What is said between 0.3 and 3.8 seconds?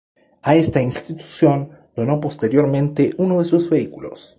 A esa institución donó posteriormente uno de sus